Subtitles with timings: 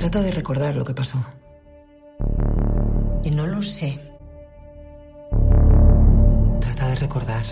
[0.00, 1.18] Trata de recordar lo que pasó.
[3.22, 4.00] Que no lo sé.
[6.58, 7.44] Trata de recordar.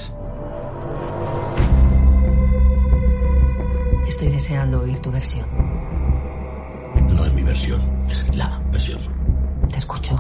[4.08, 5.46] Estoy deseando oír tu versión.
[7.14, 9.00] No es mi versión, es la versión.
[9.68, 10.16] Te escucho.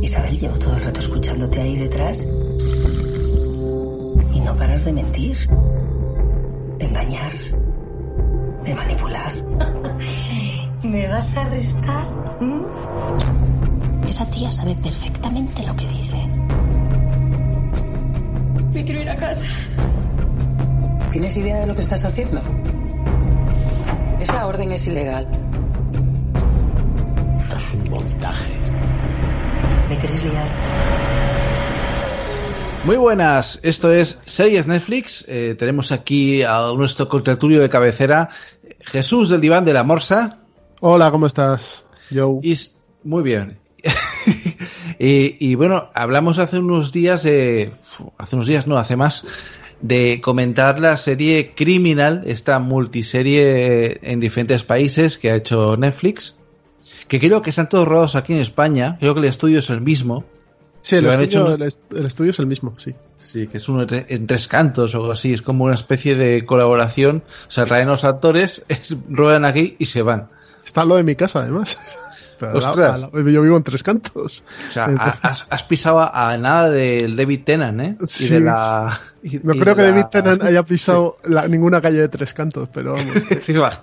[0.00, 2.26] Isabel, llevo todo el rato escuchándote ahí detrás.
[4.32, 5.36] Y no paras de mentir.
[6.78, 7.32] De engañar.
[8.64, 9.32] De manipular.
[10.90, 12.10] ¿Me vas a arrestar?
[12.40, 12.64] ¿Mm?
[14.08, 16.16] Esa tía sabe perfectamente lo que dice.
[18.74, 19.46] Me quiero ir a casa.
[21.12, 22.42] ¿Tienes idea de lo que estás haciendo?
[24.18, 25.28] Esa orden es ilegal.
[27.54, 28.52] Es un montaje.
[29.88, 30.48] ¿Me quieres liar?
[32.84, 35.24] Muy buenas, esto es Series Netflix.
[35.28, 38.28] Eh, tenemos aquí a nuestro contraturio de cabecera,
[38.80, 40.39] Jesús del Diván de la Morsa.
[40.82, 42.40] Hola, ¿cómo estás, Joe?
[42.42, 42.58] Y,
[43.04, 43.58] muy bien.
[44.98, 47.72] y, y, bueno, hablamos hace unos días de.
[48.16, 49.26] Hace unos días, no, hace más.
[49.82, 56.36] De comentar la serie Criminal, esta multiserie en diferentes países que ha hecho Netflix.
[57.08, 58.96] Que creo que están todos rodados aquí en España.
[59.00, 60.24] Creo que el estudio es el mismo.
[60.80, 61.54] Sí, el, estudio, hecho...
[61.94, 62.94] el estudio, es el mismo, sí.
[63.16, 65.34] Sí, que es uno en tres cantos o algo así.
[65.34, 67.22] Es como una especie de colaboración.
[67.48, 70.30] O sea, traen los actores, es, ruedan aquí y se van.
[70.70, 71.76] Está lo de mi casa, además.
[72.54, 73.00] Ostras.
[73.00, 74.44] La, la, yo vivo en tres cantos.
[74.68, 74.84] O sea,
[75.20, 77.96] has, has, pisado a, a nada del David Tennant, ¿eh?
[78.06, 79.82] Sí, y de la, y, no y creo que.
[79.82, 81.34] David Tennant haya pisado sí.
[81.50, 83.80] ninguna calle de tres cantos, pero vamos.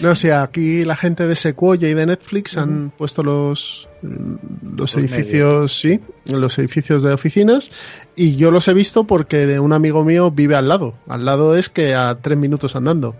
[0.00, 2.90] No, o sea, aquí la gente de Sequoia y de Netflix han uh -huh.
[2.96, 5.80] puesto los, los, los edificios, medios.
[5.80, 6.00] sí,
[6.32, 7.72] los edificios de oficinas
[8.14, 10.94] y yo los he visto porque de un amigo mío vive al lado.
[11.08, 13.16] Al lado es que a tres minutos andando.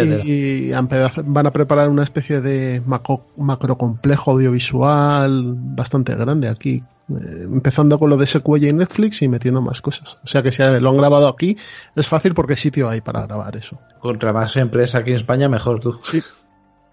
[0.00, 6.82] Y, y van a preparar una especie de macro, macro complejo audiovisual bastante grande aquí,
[7.10, 10.18] eh, empezando con lo de Sequoia y Netflix y metiendo más cosas.
[10.24, 11.56] O sea que si lo han grabado aquí,
[11.94, 13.78] es fácil porque sitio hay para grabar eso.
[14.00, 15.98] Contra más empresa aquí en España, mejor tú.
[16.02, 16.22] Sí.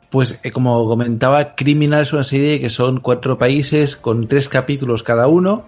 [0.10, 5.04] Pues eh, como comentaba, Criminal es una serie que son cuatro países con tres capítulos
[5.04, 5.68] cada uno,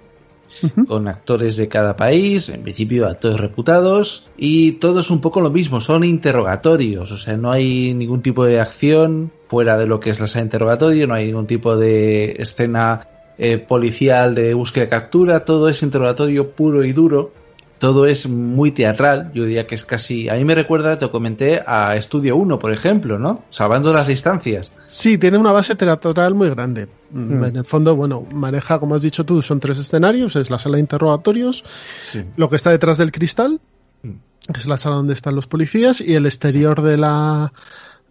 [0.88, 5.50] con actores de cada país, en principio actores reputados, y todo es un poco lo
[5.50, 10.10] mismo, son interrogatorios, o sea, no hay ningún tipo de acción fuera de lo que
[10.10, 13.08] es la sala de interrogatorio, no hay ningún tipo de escena
[13.38, 17.32] eh, policial de búsqueda y captura, todo es interrogatorio puro y duro,
[17.82, 21.64] todo es muy teatral, yo diría que es casi, a mí me recuerda, te comenté,
[21.66, 23.44] a Estudio 1, por ejemplo, ¿no?
[23.50, 24.72] Salvando las distancias.
[24.86, 26.88] Sí, tiene una base teatral muy grande.
[27.10, 27.44] Mm.
[27.44, 30.76] En el fondo, bueno, maneja, como has dicho tú, son tres escenarios, es la sala
[30.76, 31.64] de interrogatorios,
[32.02, 32.24] sí.
[32.38, 33.60] lo que está detrás del cristal,
[34.04, 34.52] mm.
[34.54, 36.86] que es la sala donde están los policías, y el exterior sí.
[36.86, 37.52] de la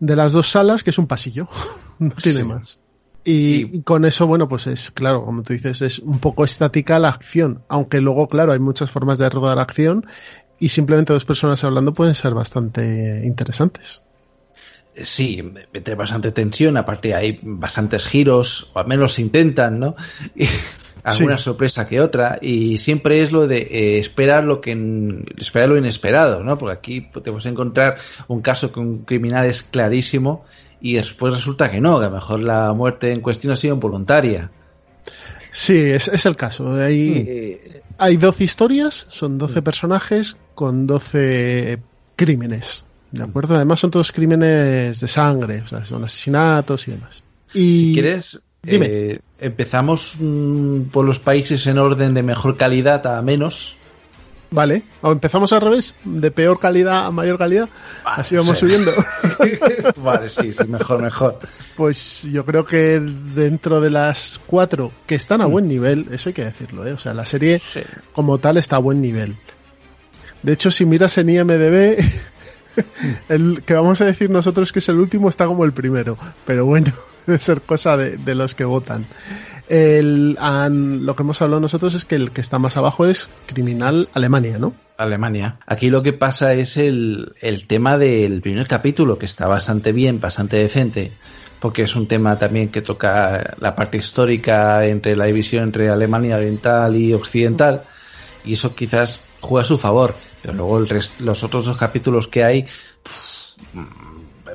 [0.01, 1.47] de las dos salas, que es un pasillo,
[2.01, 2.81] no tiene más.
[3.23, 6.99] Y, y, con eso, bueno, pues es claro, como tú dices, es un poco estática
[6.99, 10.07] la acción, aunque luego, claro, hay muchas formas de rodar acción
[10.59, 14.03] y simplemente dos personas hablando pueden ser bastante interesantes.
[14.95, 15.43] Sí,
[15.73, 19.97] mete bastante tensión, aparte hay bastantes giros, o al menos intentan, ¿no?
[21.03, 21.45] Y alguna sí.
[21.45, 24.77] sorpresa que otra, y siempre es lo de eh, esperar lo que
[25.39, 26.59] esperar lo inesperado, ¿no?
[26.59, 27.97] Porque aquí podemos encontrar
[28.29, 30.45] un caso que un criminal es clarísimo
[30.81, 33.75] y después resulta que no, que a lo mejor la muerte en cuestión ha sido
[33.75, 34.51] involuntaria.
[35.53, 36.75] Sí, es, es el caso.
[36.75, 37.25] Hay, mm.
[37.29, 39.65] eh, hay 12 historias, son 12 mm.
[39.65, 41.79] personajes con 12
[42.17, 42.85] crímenes.
[43.11, 43.57] ¿De acuerdo?
[43.57, 47.23] Además son todos crímenes de sangre, o sea, son asesinatos y demás.
[47.55, 47.79] Y...
[47.79, 53.77] Si quieres, eh, empezamos mmm, por los países en orden de mejor calidad a menos.
[54.53, 57.69] Vale, o empezamos al revés, de peor calidad a mayor calidad,
[58.05, 58.67] vale, así vamos sí.
[58.67, 58.93] subiendo.
[60.03, 61.39] vale, sí, sí, mejor, mejor.
[61.77, 66.33] Pues yo creo que dentro de las cuatro que están a buen nivel, eso hay
[66.33, 66.93] que decirlo, ¿eh?
[66.93, 67.81] o sea, la serie sí.
[68.13, 69.37] como tal está a buen nivel.
[70.43, 72.03] De hecho, si miras en IMDB,
[73.29, 76.67] el que vamos a decir nosotros que es el último está como el primero, pero
[76.67, 76.93] bueno,
[77.27, 79.07] debe ser cosa de, de los que votan.
[79.69, 83.31] El, an, lo que hemos hablado nosotros es que el que está más abajo es
[83.47, 84.75] Criminal Alemania, ¿no?
[84.97, 85.59] Alemania.
[85.67, 90.21] Aquí lo que pasa es el, el tema del primer capítulo, que está bastante bien,
[90.21, 91.13] bastante decente,
[91.61, 96.37] porque es un tema también que toca la parte histórica entre la división entre Alemania
[96.37, 97.85] oriental y occidental,
[98.45, 100.89] y eso quizás juega a su favor, pero luego el
[101.21, 102.67] los otros dos capítulos que hay,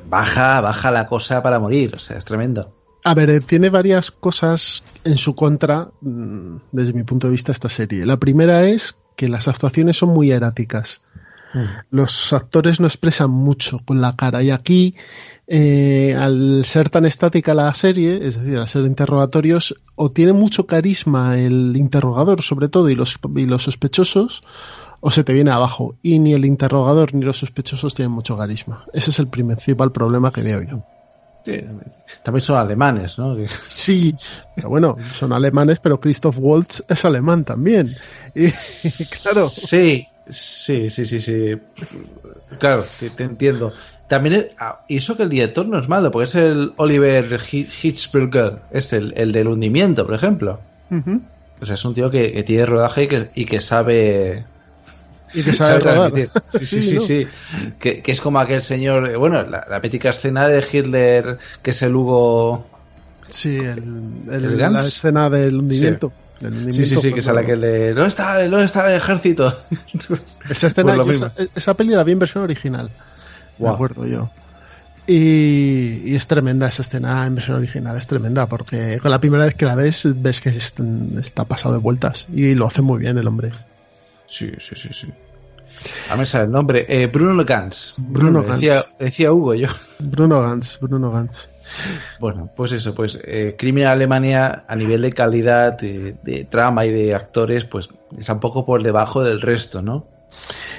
[0.08, 2.72] baja, baja la cosa para morir, o sea, es tremendo.
[3.04, 7.52] A ver, eh, tiene varias cosas en su contra mm, desde mi punto de vista
[7.52, 8.04] esta serie.
[8.04, 11.02] La primera es que las actuaciones son muy eráticas.
[11.54, 11.64] Mm.
[11.90, 14.96] Los actores no expresan mucho con la cara y aquí,
[15.46, 20.66] eh, al ser tan estática la serie, es decir, al ser interrogatorios, o tiene mucho
[20.66, 24.42] carisma el interrogador sobre todo y los, y los sospechosos,
[25.06, 25.94] o se te viene abajo.
[26.02, 28.84] Y ni el interrogador ni los sospechosos tienen mucho carisma.
[28.92, 30.82] Ese es el principal problema que veo yo
[32.22, 33.36] también son alemanes, ¿no?
[33.68, 34.14] Sí,
[34.54, 37.94] pero bueno, son alemanes, pero Christoph Waltz es alemán también.
[38.34, 38.50] Y,
[39.22, 39.48] claro.
[39.48, 41.54] Sí, sí, sí, sí, sí.
[42.58, 43.72] Claro, te, entiendo.
[44.08, 48.62] También, ah, y eso que el director no es malo, porque es el Oliver Hitzberger,
[48.70, 50.60] es el, el del hundimiento, por ejemplo.
[51.60, 54.44] O sea, es un tío que, tiene rodaje y que, y que sabe
[55.36, 56.28] y que sabe,
[56.60, 57.28] Sí, sí, sí,
[57.78, 61.82] Que, es como aquel señor, eh, bueno, la, la mítica escena de Hitler, que es
[61.82, 62.66] el Hugo...
[63.28, 66.12] Sí, el, la escena del hundimiento.
[66.70, 69.52] Sí, sí, sí, que sale aquel de ¿dónde está, ¿dónde está el ejército?
[70.48, 72.90] Esa escena, pues esa, esa, peli la vi en versión original.
[73.58, 74.30] Me acuerdo yo.
[75.08, 79.54] Y, es tremenda esa escena en versión original, es tremenda, porque con la primera vez
[79.54, 82.28] que la ves, ves que está pasado de vueltas.
[82.32, 83.50] Y lo hace muy bien el hombre.
[84.26, 85.08] Sí, sí, sí, sí.
[86.10, 86.86] A mí sale el nombre.
[86.88, 87.94] Eh, Bruno Gans.
[87.98, 88.88] Bruno, Gans.
[88.98, 89.68] Decía, Hugo yo.
[89.98, 91.50] Bruno Gans, Bruno Gans.
[92.20, 97.14] Bueno, pues eso, pues eh, Criminal Alemania a nivel de calidad, de, trama y de
[97.14, 100.06] actores, pues está un poco por debajo del resto, ¿no?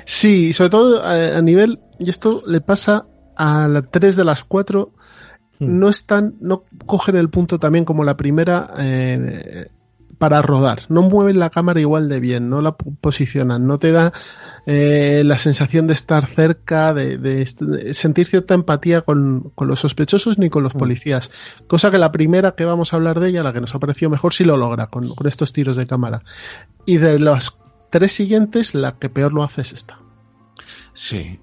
[0.06, 3.06] Sí, sobre todo a, nivel, y esto le pasa
[3.36, 4.94] a las tres de las cuatro,
[5.60, 5.80] hmm.
[5.80, 9.68] no están, no cogen el punto también como la primera eh,
[10.18, 10.84] para rodar.
[10.90, 14.14] No mueven la cámara igual de bien, no la posicionan, no te da
[14.66, 17.46] eh, la sensación de estar cerca, de,
[17.94, 20.80] sentir cierta empatía con, los sospechosos ni con los mm.
[20.80, 21.32] policías.
[21.68, 24.10] Cosa que la primera que vamos a hablar de ella, la que nos ha parecido
[24.10, 26.24] mejor, sí lo logra con, estos tiros de cámara.
[26.86, 27.60] Y de las
[27.90, 30.00] tres siguientes, la que peor lo hace es esta.
[30.94, 31.40] Sí.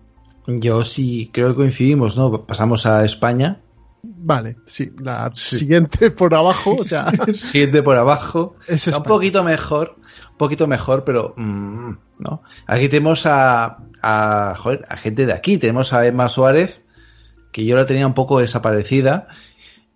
[0.46, 2.44] Yo sí creo que coincidimos, ¿no?
[2.44, 3.60] Pasamos a España
[4.06, 7.10] Vale, sí, la siguiente por abajo, o sea.
[7.34, 8.56] siguiente por abajo.
[8.68, 9.96] Es un poquito mejor,
[10.32, 12.42] un poquito mejor, pero mm, no.
[12.66, 15.58] Aquí tenemos a, a, joder, a gente de aquí.
[15.58, 16.82] Tenemos a Emma Suárez,
[17.52, 19.28] que yo la tenía un poco desaparecida,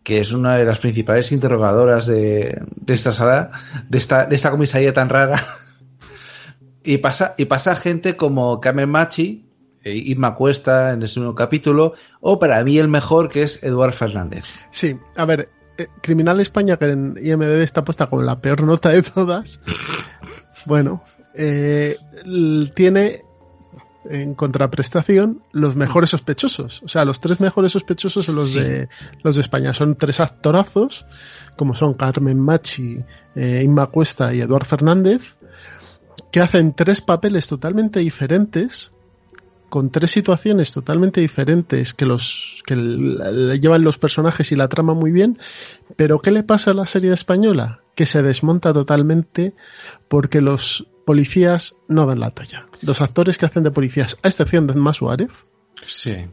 [0.02, 3.50] que es una de las principales interrogadoras de, de esta sala,
[3.88, 5.42] de esta, de esta comisaría tan rara.
[6.84, 9.47] y pasa, y pasa gente como Carmen Machi,
[9.84, 14.44] Irma Cuesta en el segundo capítulo, o para mí el mejor que es Eduard Fernández.
[14.70, 18.90] Sí, a ver, eh, Criminal España, que en IMDB está puesta con la peor nota
[18.90, 19.60] de todas,
[20.66, 21.02] bueno,
[21.34, 21.96] eh,
[22.74, 23.22] tiene
[24.10, 26.82] en contraprestación los mejores sospechosos.
[26.82, 28.88] O sea, los tres mejores sospechosos son los, de,
[29.22, 29.74] los de España.
[29.74, 31.04] Son tres actorazos,
[31.56, 33.04] como son Carmen Machi,
[33.36, 35.36] Inma Cuesta y Eduard Fernández,
[36.32, 38.92] que hacen tres papeles totalmente diferentes
[39.68, 44.94] con tres situaciones totalmente diferentes que los que le llevan los personajes y la trama
[44.94, 45.38] muy bien,
[45.96, 47.80] pero ¿qué le pasa a la serie española?
[47.94, 49.54] Que se desmonta totalmente
[50.08, 52.66] porque los policías no dan la talla.
[52.82, 55.30] Los actores que hacen de policías, a excepción de Emma Suárez,
[55.86, 56.26] sí.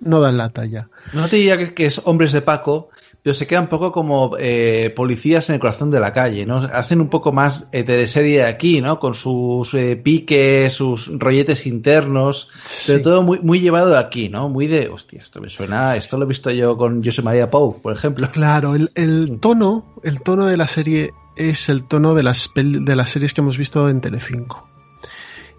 [0.00, 0.88] no dan la talla.
[1.12, 2.90] No te diría que es hombres de Paco,
[3.22, 6.56] pero se queda un poco como eh, policías en el corazón de la calle, ¿no?
[6.56, 8.98] Hacen un poco más eh, de serie aquí, ¿no?
[8.98, 12.48] Con sus eh, piques, sus rolletes internos,
[12.86, 14.48] pero todo muy, muy llevado de aquí, ¿no?
[14.48, 17.80] Muy de, hostia, esto me suena, esto lo he visto yo con José María Pau,
[17.80, 18.28] por ejemplo.
[18.32, 22.96] Claro, el, el tono, el tono de la serie es el tono de las, de
[22.96, 24.68] las series que hemos visto en Telecinco.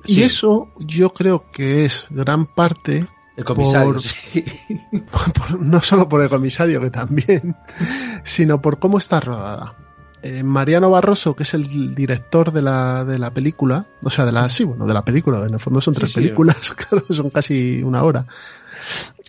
[0.05, 3.95] Y eso yo creo que es gran parte el comisario,
[5.59, 7.55] no solo por el comisario, que también,
[8.23, 9.75] sino por cómo está rodada.
[10.21, 14.31] Eh, Mariano Barroso, que es el director de la, de la película, o sea, de
[14.31, 17.83] la, sí, bueno, de la película, en el fondo son tres películas, claro, son casi
[17.83, 18.25] una hora,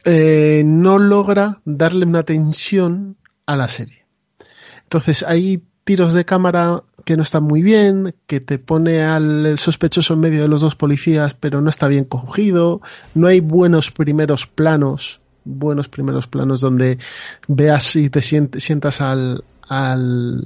[0.05, 4.05] eh, no logra darle una tensión a la serie.
[4.85, 10.15] Entonces hay tiros de cámara que no están muy bien, que te pone al sospechoso
[10.15, 12.81] en medio de los dos policías, pero no está bien cogido,
[13.15, 16.99] no hay buenos primeros planos buenos primeros planos donde
[17.47, 19.45] veas y te sientas al,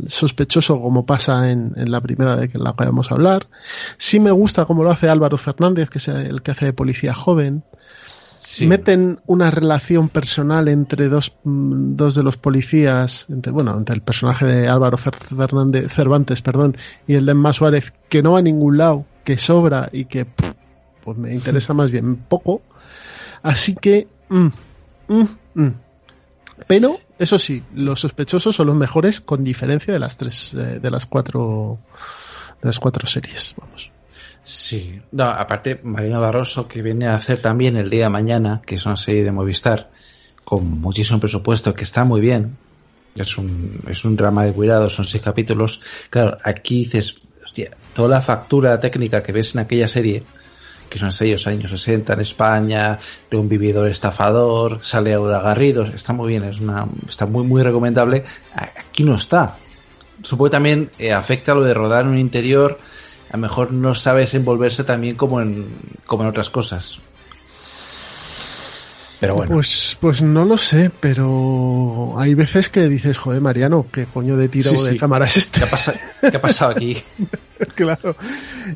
[0.06, 3.46] sospechoso como pasa en, la primera de que la a hablar.
[3.96, 7.14] Sí me gusta como lo hace Álvaro Fernández, que es el que hace de policía
[7.14, 7.64] joven.
[8.60, 14.02] Meten una relación personal entre dos, mm, dos de los policías, entre, bueno, entre el
[14.02, 16.76] personaje de Álvaro Fernández, Cervantes, perdón,
[17.06, 20.26] y el de Emma Suárez, que no va a ningún lado, que sobra y que
[21.04, 22.62] pues me interesa más bien poco.
[23.42, 24.48] Así que, mm,
[25.08, 25.70] mm,
[26.66, 30.90] pero eso sí, los sospechosos son los mejores con diferencia de las tres, eh, de
[30.90, 31.78] las cuatro,
[32.62, 33.90] de las cuatro series, vamos.
[34.48, 38.76] Sí, no, aparte Marina Barroso que viene a hacer también el día de mañana, que
[38.76, 39.90] es una serie de Movistar
[40.42, 42.56] con muchísimo presupuesto, que está muy bien.
[43.14, 45.82] Es un, es un drama de cuidado, son seis capítulos.
[46.08, 50.22] Claro, aquí dices, hostia, toda la factura técnica que ves en aquella serie,
[50.88, 52.98] que son sellos años 60 en España,
[53.30, 57.62] de un vividor estafador, sale Aura Garrido, está muy bien, es una, está muy, muy
[57.62, 58.24] recomendable.
[58.54, 59.58] Aquí no está.
[60.22, 62.78] Supongo que también eh, afecta lo de rodar en un interior
[63.30, 65.68] a lo mejor no sabes envolverse también como en,
[66.06, 67.00] como en otras cosas.
[69.20, 69.52] Pero bueno.
[69.52, 74.48] Pues, pues no lo sé, pero hay veces que dices, joder, Mariano, ¿qué coño de
[74.48, 75.60] tiro de cámara es este?
[75.60, 76.96] ¿Qué ha, ¿Qué ha pasado aquí?
[77.74, 78.14] claro.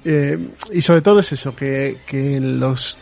[0.04, 2.98] Eh, y sobre todo es eso, que, que los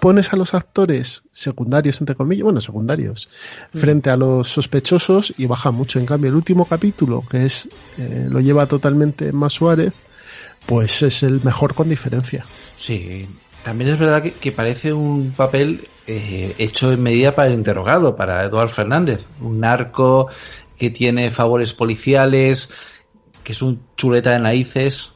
[0.00, 3.28] pones a los actores secundarios, entre comillas, bueno, secundarios,
[3.72, 3.78] mm.
[3.78, 6.00] frente a los sospechosos y baja mucho.
[6.00, 9.92] En cambio, el último capítulo, que es, eh, lo lleva totalmente más Suárez,
[10.66, 12.44] pues es el mejor con diferencia.
[12.76, 13.28] Sí,
[13.64, 18.44] también es verdad que, parece un papel eh, hecho en medida para el interrogado, para
[18.44, 20.28] Eduardo Fernández, un narco
[20.76, 22.70] que tiene favores policiales,
[23.44, 25.12] que es un chuleta de narices.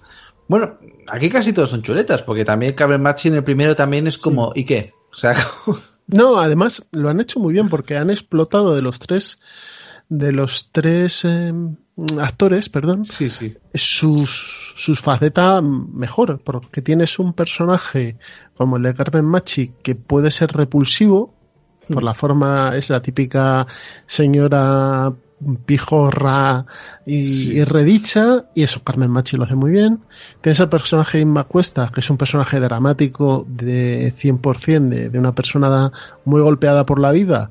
[0.46, 4.18] Bueno, aquí casi todos son chuletas, porque también Caber Machi en el primero también es
[4.18, 4.92] como, ¿y qué?
[5.12, 5.34] O sea,
[6.06, 9.38] no, además lo han hecho muy bien porque han explotado de los tres,
[10.10, 11.76] de los tres em,
[12.20, 13.56] actores, perdón, sí, sí.
[13.72, 18.16] sus, sus facetas mejor, porque tienes un personaje
[18.56, 21.34] como el de Carmen Machi que puede ser repulsivo,
[21.88, 22.06] por mm.
[22.06, 23.66] la forma, es la típica
[24.06, 25.12] señora
[25.66, 26.64] pijorra
[27.04, 30.00] y, redicha, y eso Carmen Machi lo hace muy bien.
[30.40, 35.18] Tienes el personaje de Inma Cuesta, que es un personaje dramático de 100%, de, de
[35.18, 35.92] una persona
[36.24, 37.50] muy golpeada por la vida,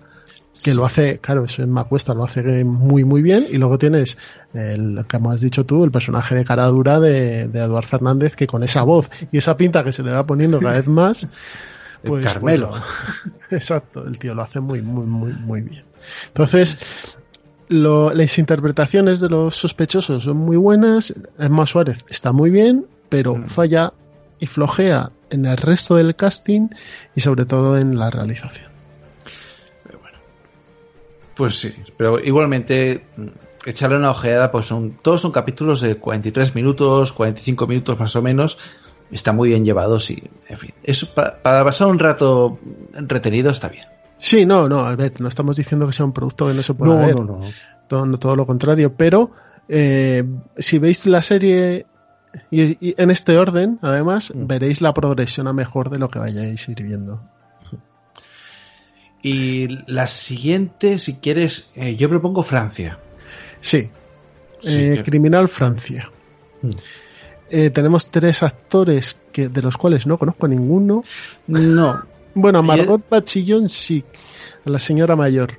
[0.63, 4.17] que lo hace, claro, eso en Cuesta lo hace muy muy bien y luego tienes
[4.53, 8.47] el como has dicho tú, el personaje de cara dura de, de Eduardo Fernández que
[8.47, 11.27] con esa voz y esa pinta que se le va poniendo cada vez más
[12.03, 12.73] pues Carmelo.
[13.51, 15.83] exacto, el tío lo hace muy muy muy muy bien.
[16.27, 16.77] Entonces,
[17.69, 23.35] lo, las interpretaciones de los sospechosos son muy buenas, Emma Suárez está muy bien, pero
[23.35, 23.47] mm.
[23.47, 23.93] falla
[24.39, 26.69] y flojea en el resto del casting
[27.15, 28.72] y sobre todo en la realización.
[31.35, 33.27] Pues sí, pero igualmente mm,
[33.65, 38.21] echarle una ojeada, pues son todos son capítulos de 43 minutos, 45 minutos más o
[38.21, 38.57] menos.
[39.11, 42.57] Está muy bien llevados y, en fin, eso para, pasar un rato
[42.95, 43.85] entretenido está bien.
[44.17, 46.73] Sí, no, no, a ver, no estamos diciendo que sea un producto que no se
[46.73, 47.15] pueda ver.
[47.15, 47.41] No, no,
[47.87, 49.31] todo, todo lo contrario, pero
[49.67, 50.23] eh,
[50.57, 51.85] si veis la serie
[52.51, 54.47] y, en este orden, además, mm.
[54.47, 57.21] veréis la progresión a mejor de lo que vayáis a ir viendo.
[59.23, 62.99] Y la siguiente, si quieres, eh, yo propongo Francia.
[63.61, 63.89] Sí.
[64.63, 66.11] Eh, Criminal Francia.
[66.61, 66.71] Hmm.
[67.49, 71.03] Eh, tenemos tres actores que de los cuales no conozco ninguno.
[71.47, 71.95] No.
[72.35, 74.03] Bueno, Margot Bachillon sí,
[74.65, 75.57] a la señora mayor.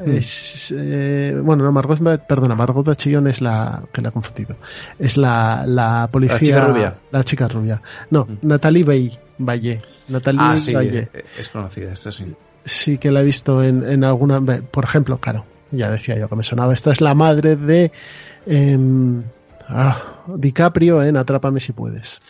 [0.00, 1.44] Hmm.
[1.44, 4.56] bueno, no, Margot, perdona, Margot Bachillon es la que la he confundido.
[4.98, 6.34] Es la, la policía.
[6.34, 6.94] La chica rubia.
[7.12, 7.82] La chica rubia.
[8.10, 8.38] No, hmm.
[8.42, 9.82] Natalie Bay, Valle.
[10.08, 10.74] Natalie ah, sí,
[11.38, 14.40] es conocida, esta sí sí que la he visto en, en alguna.
[14.40, 16.74] Por ejemplo, claro, ya decía yo que me sonaba.
[16.74, 17.92] Esta es la madre de
[18.46, 19.22] em,
[19.68, 22.22] ah, DiCaprio en Atrápame si puedes.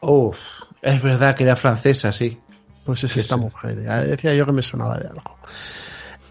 [0.00, 0.38] Uf,
[0.82, 2.38] es verdad que era francesa, sí.
[2.84, 3.82] Pues es esta mujer.
[3.84, 5.36] Ya decía yo que me sonaba de algo.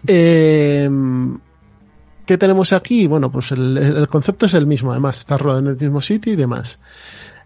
[0.06, 1.38] Em,
[2.26, 3.06] ¿Qué tenemos aquí?
[3.06, 6.36] Bueno, pues el, concepto es el mismo, además, está rodado en el mismo sitio y
[6.36, 6.78] demás.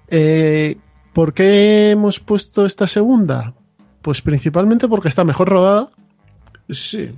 [0.09, 0.77] Eh,
[1.13, 3.55] ¿Por qué hemos puesto esta segunda?
[4.03, 5.89] Pues principalmente porque está mejor rodada.
[6.69, 7.15] Sí.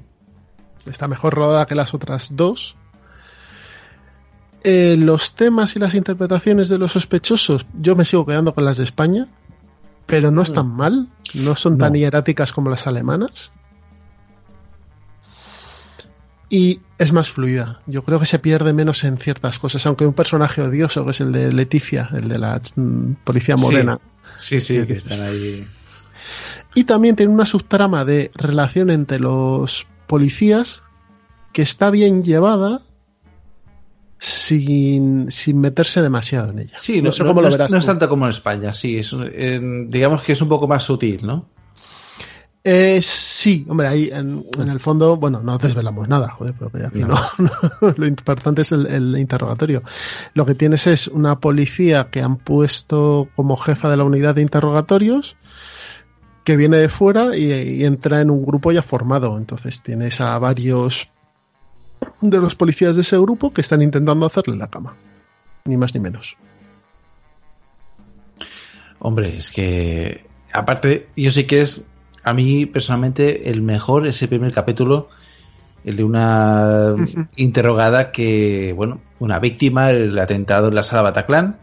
[0.87, 2.77] Está mejor rodada que las otras dos.
[4.63, 8.79] Eh, los temas y las interpretaciones de los sospechosos, yo me sigo quedando con las
[8.79, 9.29] de España,
[10.07, 10.77] pero no están mm.
[10.77, 13.53] mal, no son tan hieráticas como las alemanas.
[16.49, 17.81] Y es más fluida.
[17.87, 21.21] Yo creo que se pierde menos en ciertas cosas, aunque un personaje odioso, que es
[21.21, 23.99] el de Leticia, el de la mm, policía morena.
[24.37, 25.67] Sí, sí, que están ahí
[26.75, 30.83] Y también tiene una subtrama de relación entre los policías
[31.53, 32.83] que está bien llevada
[34.19, 36.75] sin, meterse demasiado en ella.
[36.77, 37.71] Sí, no, sé cómo lo verás.
[37.71, 38.99] No es tanto como en España, sí.
[38.99, 39.15] Es,
[39.89, 41.47] digamos que es un poco más sutil, ¿no?
[42.67, 47.15] Eh, sí, hombre, ahí en, el fondo, bueno, no desvelamos nada, joder, pero aquí no.
[47.95, 49.83] lo importante es el, interrogatorio.
[50.33, 54.43] Lo que tienes es una policía que han puesto como jefa de la unidad de
[54.43, 55.37] interrogatorios
[56.45, 59.37] que viene de fuera y, entra en un grupo ya formado.
[59.39, 61.09] Entonces tienes a varios
[62.21, 64.95] de los policías de ese grupo que están intentando hacerle la cama.
[65.65, 66.37] Ni más ni menos.
[68.99, 71.85] Hombre, es que aparte, yo sé que es
[72.23, 75.09] a mí personalmente el mejor es el primer capítulo,
[75.85, 76.95] el de una
[77.37, 81.59] interrogada que, bueno, una víctima del atentado en la sala Bataclan,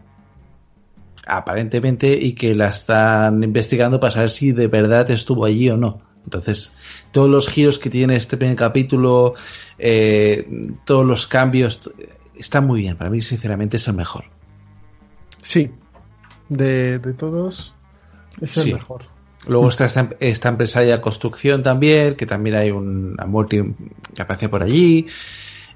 [1.26, 6.00] aparentemente, y que la están investigando para saber si de verdad estuvo allí o no.
[6.24, 6.74] Entonces,
[7.10, 9.34] todos los giros que tiene este primer capítulo,
[9.78, 10.48] eh,
[10.84, 11.90] todos los cambios,
[12.36, 12.96] está muy bien.
[12.96, 14.24] Para mí, sinceramente, es el mejor.
[15.42, 15.72] Sí,
[16.48, 17.74] de, todos,
[18.40, 19.04] es el mejor.
[19.48, 23.60] Luego está esta, esta empresaria de construcción también, que también hay un multi
[24.14, 25.06] que aparece por allí.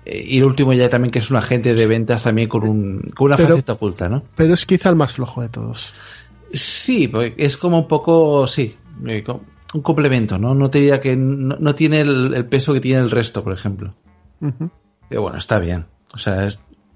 [0.06, 3.02] Eh, y el último ya también que es un agente de ventas también con, un,
[3.14, 4.22] con una faceta oculta, ¿no?
[4.36, 5.92] Pero es quizá el más flojo de todos.
[6.52, 9.24] Sí, es como un poco, sí, eh,
[9.74, 10.54] un complemento, ¿no?
[10.54, 13.94] No te diría que no, tiene el, peso que tiene el resto, por ejemplo.
[15.08, 15.86] Pero bueno, está bien.
[16.12, 16.48] O sea,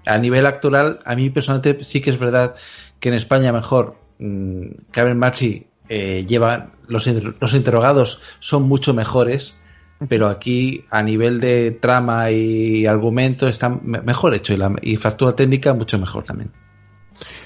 [0.05, 2.55] a nivel actoral, a mí personalmente sí que es verdad
[3.01, 4.67] que en España mejor mmm,
[5.15, 7.07] Machi eh, llevan los,
[7.39, 9.61] los interrogados son mucho mejores
[10.07, 15.35] pero aquí a nivel de trama y argumento está mejor hecho y, la, y factura
[15.35, 16.51] técnica mucho mejor también.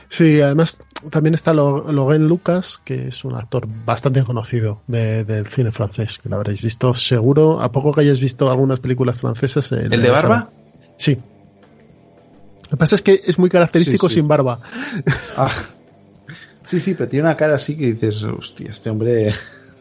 [0.07, 6.19] Sí, además también está Logan Lucas, que es un actor bastante conocido del cine francés,
[6.19, 9.71] que lo habréis visto seguro, a poco que hayáis visto algunas películas francesas.
[9.71, 10.49] ¿El de barba?
[10.97, 11.17] Sí.
[12.63, 14.59] Lo que pasa es que es muy característico sin barba.
[15.37, 15.51] Ah.
[16.63, 19.33] Sí, sí, pero tiene una cara así que dices, hostia, este hombre.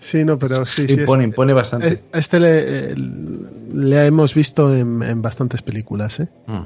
[0.05, 0.85] Sí, no, pero sí.
[0.87, 1.89] impone, impone bastante.
[1.89, 6.29] Eh, este le, le, hemos visto en, bastantes películas, ¿eh?
[6.47, 6.65] Mm.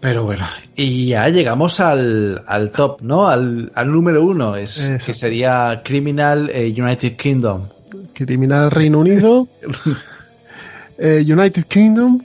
[0.00, 3.28] Pero bueno, y ya llegamos al, al top, ¿no?
[3.28, 7.68] Al, al número uno, es, que sería Criminal eh, United Kingdom.
[8.12, 9.46] Criminal Reino Unido,
[10.98, 12.22] eh, United Kingdom,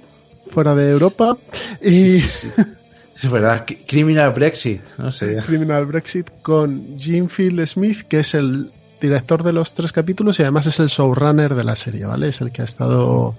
[0.50, 1.38] fuera de Europa,
[1.80, 2.24] y...
[3.22, 5.38] Es verdad, Criminal Brexit, no sé.
[5.46, 8.70] Criminal Brexit con Jim Field Smith, que es el
[9.02, 12.30] director de los tres capítulos y además es el showrunner de la serie, ¿vale?
[12.30, 13.36] Es el que ha estado,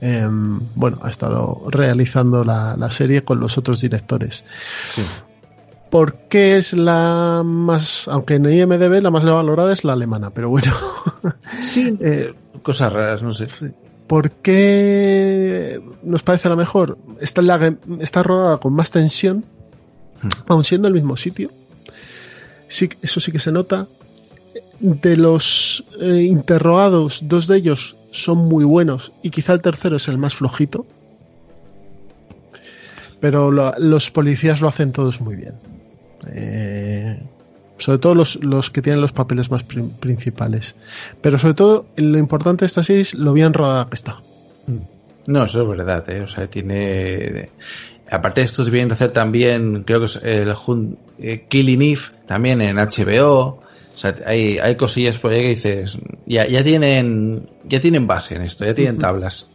[0.00, 4.44] em, bueno, ha estado realizando la, serie con los otros directores.
[4.82, 5.04] Sí.
[5.90, 10.48] ¿Por qué es la más, aunque en IMDB la más valorada es la alemana, pero
[10.48, 10.72] bueno.
[11.60, 13.46] Sí, eh, cosas raras, no sé.
[14.06, 16.98] ¿Por qué nos parece la mejor?
[17.20, 19.44] Está, la, está rodada con más tensión,
[20.22, 20.28] hmm.
[20.48, 21.50] aun siendo el mismo sitio.
[22.68, 23.86] Sí, eso sí que se nota.
[24.80, 30.08] De los eh, interrogados, dos de ellos son muy buenos y quizá el tercero es
[30.08, 30.86] el más flojito.
[33.20, 35.54] Pero los policías lo hacen todos muy bien.
[36.26, 37.22] Eh,
[37.78, 40.74] sobre todo los, los que tienen los papeles más principales.
[41.20, 44.20] Pero sobre todo, lo importante de esta serie es lo bien rodada que está.
[44.66, 44.94] Mm.
[45.26, 46.20] No, eso es verdad, ¿eh?
[46.20, 47.50] o sea, tiene...
[48.10, 50.54] Aparte de esto se vienen a hacer también, creo que es el
[51.18, 53.62] eh, Killing Eve, también en HBO.
[53.94, 58.34] O sea, hay, hay cosillas por ahí que dices, ya, ya tienen, ya tienen base
[58.34, 59.48] en esto, ya tienen tablas.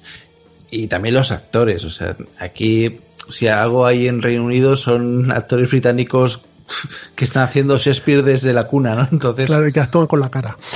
[0.71, 5.69] Y también los actores, o sea, aquí, si algo hay en Reino Unido son actores
[5.69, 6.41] británicos
[7.15, 9.07] que están haciendo Shakespeare desde la cuna, ¿no?
[9.11, 9.47] Entonces...
[9.47, 10.57] Claro, y que actúan con la cara.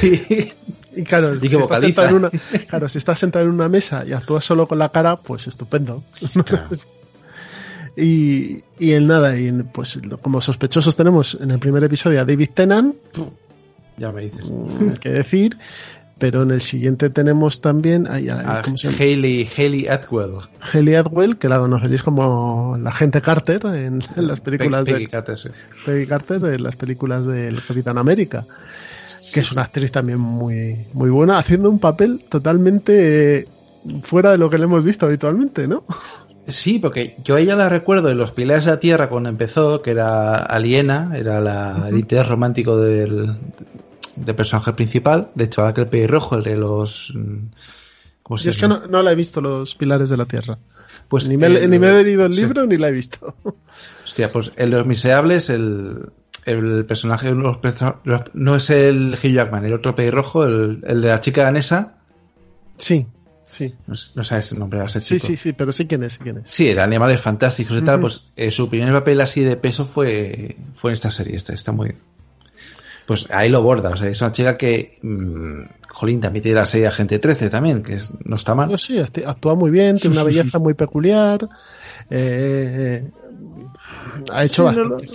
[0.00, 0.52] Sí.
[0.94, 2.30] Y claro, si estás sentado en una,
[2.68, 6.04] claro, si estás sentado en una mesa y actúas solo con la cara, pues estupendo.
[7.96, 12.50] y, y en nada, y pues como sospechosos tenemos en el primer episodio a David
[12.52, 12.94] Tennant.
[13.96, 14.44] Ya me dices.
[14.44, 15.56] Mm, ¿Qué decir?
[16.18, 18.62] Pero en el siguiente tenemos también a,
[18.98, 20.34] Hayley, Hayley Atwell.
[20.72, 25.36] Hayley Atwell, que la conoceréis como la gente Carter en, las películas de Carter,
[25.84, 28.44] Peggy Carter en las películas del Capitán América,
[29.32, 33.48] que es una actriz también muy, muy buena, haciendo un papel totalmente eh,
[34.02, 35.84] fuera de lo que le hemos visto habitualmente, ¿no?
[36.46, 39.80] Sí, porque yo a ella la recuerdo en Los Pilares de la Tierra cuando empezó,
[39.80, 43.36] que era aliena, era la, el interés romántico del,
[44.16, 45.30] de personaje principal.
[45.34, 47.12] De hecho, aquel pelirrojo, el de los.
[47.14, 47.46] Mm,
[48.22, 50.58] ¿cómo se Yo es que no, la he visto, Los Pilares de la Tierra.
[51.08, 53.34] Pues ni, me, ni me he leído el libro ni la he visto.
[54.04, 56.10] Hostia, pues en Los Miserables, el,
[56.44, 61.44] el personaje no es el Hugh Jackman, el otro pelirrojo, el, el de la chica
[61.44, 61.94] danesa.
[62.78, 63.06] Sí,
[63.46, 63.74] sí.
[63.86, 65.26] No, sabes el nombre de ese chico.
[65.26, 66.50] Sí, sí, sí, pero sí quién es, quién es.
[66.50, 70.56] Sí, era Animales Fantásticos y tal, pues eh, su primer papel así de peso fue,
[70.76, 71.94] fue en esta serie, esta, está muy
[73.06, 76.66] Pues ahí lo borda, o sea, es una chica que, mmm, jolín, también tiene la
[76.66, 78.76] serie Agente 13 también, que no está mal.
[78.78, 81.48] sí, actúa muy bien, tiene una belleza muy peculiar,
[82.10, 83.04] eh,
[84.32, 85.06] ha hecho bastante.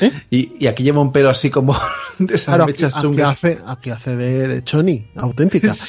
[0.00, 0.12] ¿Eh?
[0.30, 1.76] Y, aquí lleva un pelo así como
[2.18, 5.74] de esas mechas aquí, hace, aquí hace de, de Choni, auténtica.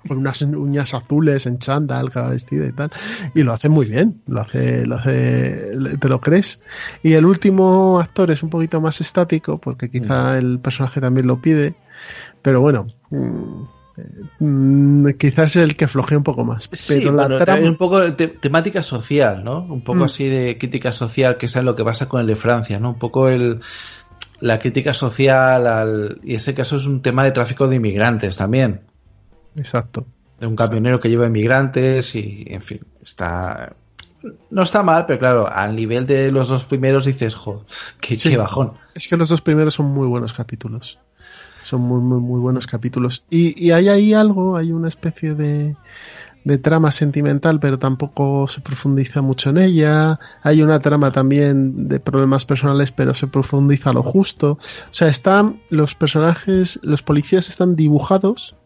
[0.08, 2.90] Con unas uñas azules en chándal, cada vestida y tal.
[3.34, 4.22] Y lo hace muy bien.
[4.26, 6.60] Lo hace, lo hace, te lo crees.
[7.02, 10.36] Y el último actor es un poquito más estático, porque quizá mm.
[10.36, 11.74] el personaje también lo pide.
[12.40, 13.64] Pero bueno, mm,
[14.38, 16.68] Mm, quizás es el que flojea un poco más.
[16.88, 17.68] Pero la trama...
[17.68, 19.60] un poco de temática social, ¿no?
[19.62, 20.04] Un poco mm.
[20.04, 22.90] así de crítica social, que es lo que pasa con el de Francia, ¿no?
[22.90, 23.60] Un poco el
[24.40, 28.80] la crítica social al, y ese caso es un tema de tráfico de inmigrantes también.
[29.54, 30.06] Exacto.
[30.38, 33.74] De un camionero que lleva inmigrantes y, en fin, está
[34.50, 37.64] no está mal, pero claro, al nivel de los dos primeros dices, jo,
[38.00, 38.74] qué, qué bajón.
[38.94, 40.98] Es que los dos primeros son muy buenos capítulos.
[41.62, 43.24] Son muy, muy, buenos capítulos.
[43.30, 45.76] Y, y hay ahí algo, hay una especie de,
[46.44, 50.18] de trama sentimental, pero tampoco se profundiza mucho en ella.
[50.42, 54.52] Hay una trama también de problemas personales, pero se profundiza lo justo.
[54.52, 54.58] O
[54.94, 58.56] sea, están los personajes, los policías están dibujados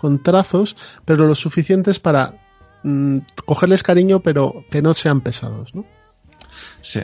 [0.00, 2.34] con trazos, pero lo suficientes para
[2.82, 5.84] mm, cogerles cariño, pero que no sean pesados, ¿no?
[6.80, 7.00] Sí.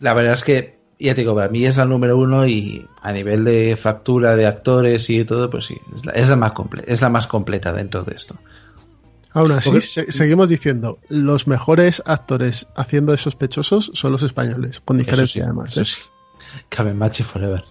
[0.00, 3.12] La verdad es que ya te digo, para mí es la número uno y a
[3.12, 5.76] nivel de factura de actores y todo, pues sí,
[6.14, 8.36] es la, más, completa, es la más completa dentro de esto.
[9.34, 15.44] Aún así, seguimos diciendo, los mejores actores haciendo de sospechosos son los españoles, con diferencia
[15.44, 15.76] además.
[15.78, 15.84] ¿eh?
[15.84, 16.02] Sí.
[17.24, 17.64] Forever.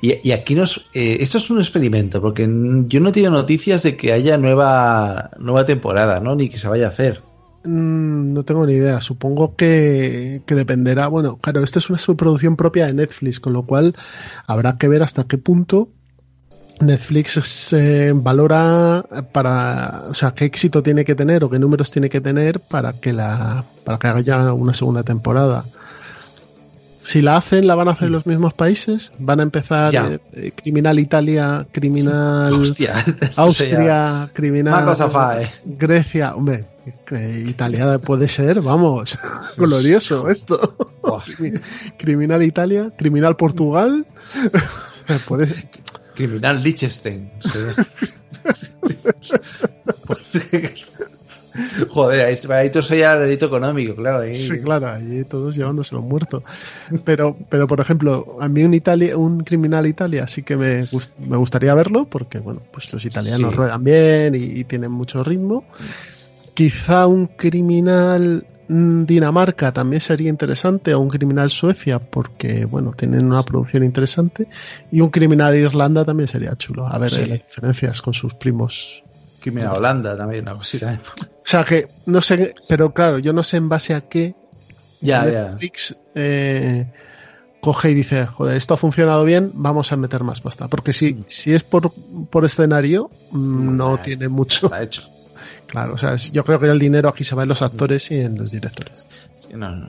[0.00, 0.86] y, aquí nos...
[0.94, 2.48] Eh, esto es un experimento, porque
[2.86, 6.34] yo no tengo noticias de que haya nueva, nueva temporada, ¿no?
[6.34, 7.22] Ni que se vaya a hacer.
[7.64, 9.00] Mm, no tengo ni idea.
[9.00, 11.08] Supongo que, dependerá.
[11.08, 13.94] Bueno, claro, esta es una subproducción propia de Netflix, con lo cual
[14.46, 15.88] habrá que ver hasta qué punto
[16.80, 22.10] Netflix se valora para, o sea, qué éxito tiene que tener o qué números tiene
[22.10, 25.64] que tener para que la, para que haya una segunda temporada.
[27.04, 29.12] Si la hacen, la van a hacer los mismos países.
[29.18, 32.52] Van a empezar eh, eh, Criminal Italia, Criminal
[33.36, 34.74] Austria, Criminal
[35.64, 36.34] Grecia.
[36.36, 36.66] Hombre,
[37.46, 39.18] Italia puede ser, vamos,
[39.56, 40.76] glorioso esto.
[41.98, 44.06] criminal Italia, Criminal Portugal.
[46.14, 47.30] criminal Liechtenstein.
[51.90, 54.24] Joder, ahí, ahí todo sería delito económico, claro.
[54.32, 56.42] Sí, claro, ahí todos llevándoselo muerto.
[57.04, 60.86] Pero, pero por ejemplo, a mí un, Italia, un criminal Italia sí que me,
[61.18, 65.64] me gustaría verlo, porque bueno, pues los italianos ruedan bien y, tienen mucho ritmo.
[66.54, 73.26] Quizá un criminal mm, Dinamarca también sería interesante, o un criminal Suecia, porque bueno, tienen
[73.26, 74.48] una producción interesante.
[74.90, 76.86] Y un criminal Irlanda también sería chulo.
[76.86, 79.02] A ver las diferencias con sus primos
[79.42, 80.98] Criminal Holanda también, una cosita.
[81.20, 84.34] O sea que, no sé, pero claro, yo no sé en base a qué
[85.00, 86.86] ya, Netflix eh,
[87.60, 90.68] coge y dice, joder, esto ha funcionado bien, vamos a meter más pasta.
[90.68, 91.24] Porque si, mm.
[91.28, 91.92] si es por,
[92.30, 94.66] por escenario, mm, no tiene mucho.
[94.66, 95.02] Está hecho.
[95.72, 98.20] Claro, o sea, yo creo que el dinero aquí se va en los actores y
[98.20, 99.04] en los directores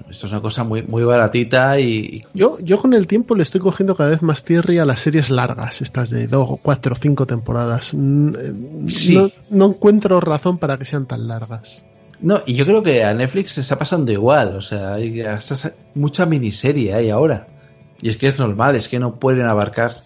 [0.10, 3.62] esto es una cosa muy, muy baratita y, Yo, yo con el tiempo le estoy
[3.62, 7.93] cogiendo cada vez más tierra a las series largas, estas de dos, cuatro, cinco temporadas.
[7.93, 8.54] Mm, eh,
[8.88, 9.34] sí.
[9.50, 11.86] No, encuentro razón para que sean tan largas.
[12.19, 15.24] No, y yo creo que a Netflix se está pasando igual, o sea, hay
[15.96, 17.48] mucha miniserie hay ahora.
[18.02, 20.02] Y es que es normal, es que no pueden abarcar.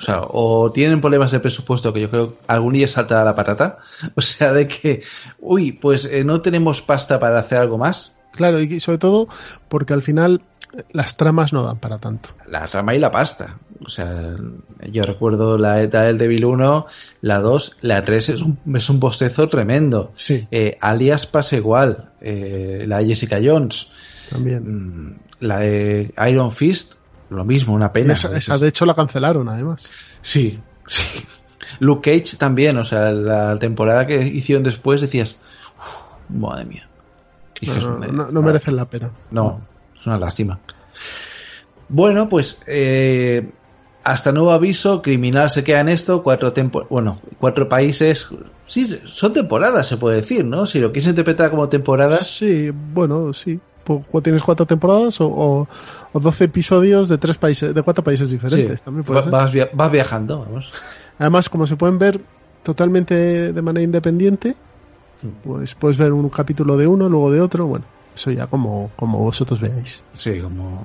[0.00, 3.36] O sea, o tienen problemas de presupuesto, que yo creo que algún día salta la
[3.36, 3.76] patata.
[4.16, 5.02] O sea, de que,
[5.38, 9.28] uy, pues eh, no tenemos pasta para hacer algo más Claro, y sobre todo
[9.68, 10.42] porque al final
[10.92, 12.30] las tramas no dan para tanto.
[12.46, 13.58] La trama y la pasta.
[13.84, 14.36] O sea,
[14.90, 16.86] yo recuerdo la ETA del Devil 1,
[17.22, 20.12] la 2, la 3 es un, es un bostezo tremendo.
[20.14, 20.46] Sí.
[20.50, 22.12] Eh, Alias pasa igual.
[22.20, 23.88] Eh, la de Jessica Jones.
[24.30, 25.08] También.
[25.08, 26.94] Mm, la de Iron Fist,
[27.30, 28.12] lo mismo, una pena.
[28.12, 29.90] Esa, de hecho la cancelaron además.
[30.20, 31.24] Sí, sí.
[31.78, 35.36] Luke Cage también, o sea, la temporada que hicieron después decías,
[36.28, 36.88] madre mía.
[38.12, 39.10] No, merecen la pena.
[39.30, 39.60] No,
[39.98, 40.58] es una lástima.
[41.88, 43.50] Bueno, pues eh,
[44.02, 46.52] hasta nuevo aviso, criminal se queda en esto, cuatro
[46.88, 48.28] bueno, cuatro países,
[48.66, 50.66] sí, son temporadas se puede decir, ¿no?
[50.66, 52.26] Si lo quieres interpretar como temporadas.
[52.26, 53.60] Sí, bueno, sí.
[54.22, 55.66] Tienes cuatro temporadas o,
[56.12, 58.82] o, 12 episodios de tres países, de cuatro países diferentes.
[58.82, 60.72] También vas, vas, viajando, vamos.
[61.18, 62.20] Además, como se pueden ver
[62.62, 64.56] totalmente de manera independiente,
[65.44, 69.18] pues puedes ver un capítulo de uno, luego de otro, bueno, eso ya como, como
[69.18, 70.02] vosotros veáis.
[70.12, 70.84] Sí, como...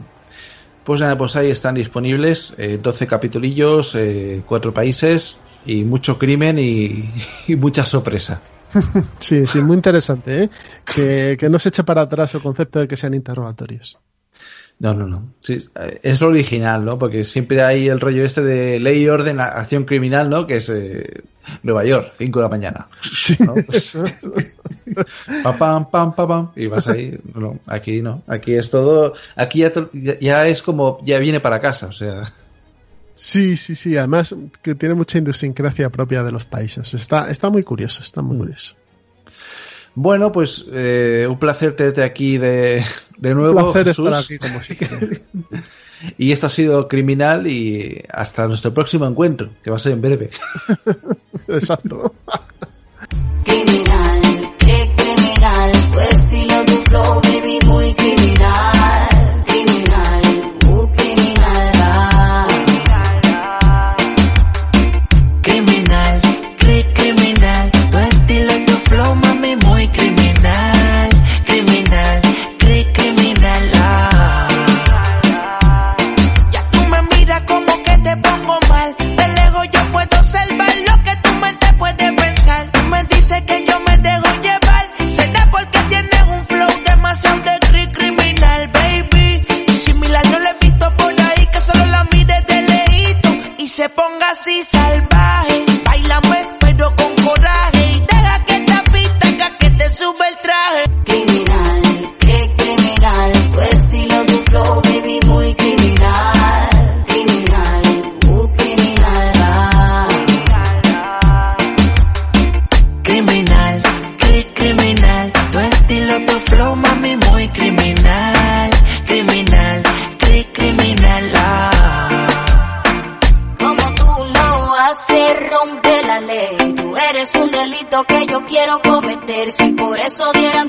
[0.84, 6.60] Pues nada, pues ahí están disponibles eh, 12 capitulillos, eh, cuatro países y mucho crimen
[6.60, 7.12] y,
[7.58, 8.41] mucha sorpresa.
[9.20, 10.50] sí, sí, muy interesante, ¿eh?
[10.86, 13.98] Que, que no se eche para atrás el concepto de que sean interrogatorios.
[14.78, 15.34] No, no, no.
[15.40, 15.70] Sí,
[16.04, 17.00] es lo original, ¿no?
[17.00, 20.46] Porque siempre hay el rollo este de ley y orden, acción criminal, ¿no?
[20.46, 21.24] Que es eh,
[21.64, 22.88] Nueva York, 5 de la mañana.
[23.02, 23.38] Sí.
[23.66, 23.98] Pues,
[25.44, 27.18] pam, pam, pam, pam, pam, y vas ahí.
[27.34, 28.24] No, aquí no.
[28.28, 29.14] Aquí es todo.
[29.38, 29.72] Aquí ya,
[30.20, 31.00] ya es como.
[31.06, 32.34] Ya viene para casa, o sea.
[33.15, 33.97] Sí, sí, sí.
[33.97, 36.93] Además, que tiene mucha idiosincrasia propia de los países.
[36.93, 38.39] Está, está muy curioso, está muy mm.
[38.39, 38.75] curioso.
[39.95, 42.84] Bueno, pues eh, un placer tenerte aquí de,
[43.17, 43.67] de nuevo.
[43.67, 45.21] Un placer estar aquí como siempre.
[46.17, 50.01] y esto ha sido Criminal y hasta nuestro próximo encuentro, que va a ser en
[50.01, 50.30] breve.
[51.47, 52.13] Exacto.
[53.45, 54.21] criminal,
[54.60, 58.25] qué criminal, tu estilo, tu flow, baby, muy criminal.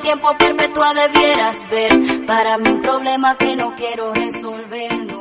[0.06, 2.24] Tiempo perpetua debieras ver.
[2.26, 5.15] Para mí un problema que no quiero resolver.